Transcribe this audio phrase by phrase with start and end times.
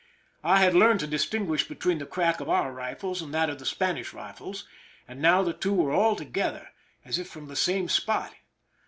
[0.43, 3.67] I had learned to distinguish between the crack of our rifles and that of the
[3.67, 4.67] Spanish rifles,
[5.07, 6.69] and now the two were all together,
[7.05, 8.33] as if from the same spot.